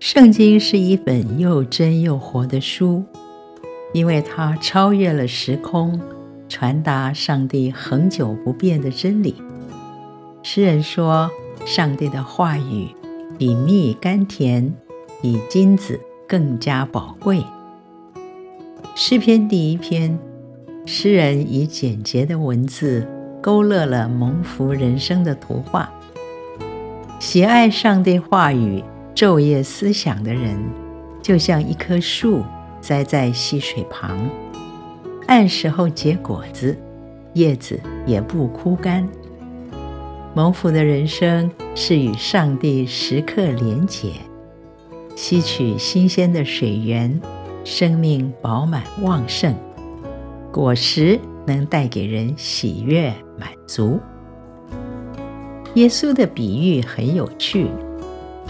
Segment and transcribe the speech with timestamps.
[0.00, 3.02] 圣经是一本又真又活的书，
[3.92, 6.00] 因为它超越了时空，
[6.48, 9.34] 传达上帝恒久不变的真理。
[10.44, 11.28] 诗人说
[11.66, 12.86] ：“上帝的话语
[13.36, 14.72] 比蜜甘甜，
[15.20, 17.42] 比金子更加宝贵。”
[18.94, 20.16] 诗篇第一篇，
[20.86, 23.04] 诗人以简洁的文字
[23.42, 25.92] 勾勒了蒙福人生的图画。
[27.18, 28.84] 喜爱上帝话语。
[29.18, 30.56] 昼夜思想的人，
[31.20, 32.44] 就像一棵树
[32.80, 34.16] 栽在溪水旁，
[35.26, 36.78] 按时候结果子，
[37.32, 39.08] 叶子也不枯干。
[40.34, 44.12] 蒙福的人生是与上帝时刻连结，
[45.16, 47.20] 吸取新鲜的水源，
[47.64, 49.52] 生命饱满旺盛，
[50.52, 53.98] 果实能带给人喜悦满足。
[55.74, 57.66] 耶稣的比喻很有趣。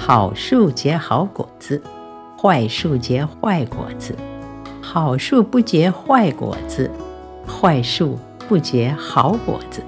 [0.00, 1.82] 好树结好果子，
[2.41, 4.14] 坏树结坏果子；
[4.80, 6.90] 好树不结坏果子，
[7.46, 8.18] 坏树
[8.48, 9.82] 不结好果子。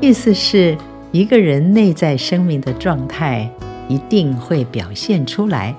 [0.00, 0.78] 意思是，
[1.10, 3.50] 一个人内在生命的状态
[3.88, 5.74] 一定会表现出来。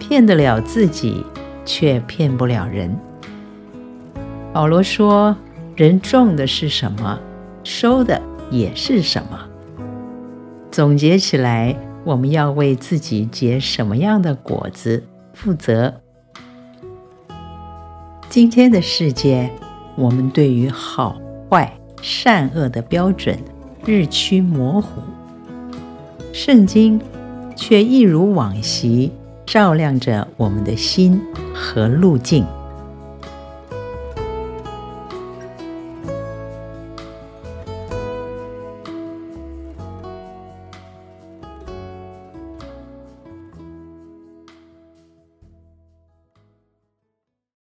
[0.00, 1.24] 骗得了自己，
[1.64, 2.98] 却骗不了人。
[4.52, 5.36] 保罗说
[5.76, 7.18] ：“人种的是什么，
[7.62, 9.38] 收的也是什么。”
[10.78, 15.92] 总结起来，我们要为自己结什么样的果子负责。
[18.28, 19.50] 今天的世界，
[19.96, 23.36] 我们对于好坏、善恶的标准
[23.84, 25.02] 日趋模糊，
[26.32, 27.00] 圣经
[27.56, 29.10] 却一如往昔
[29.44, 31.20] 照亮着我们的心
[31.52, 32.46] 和路径。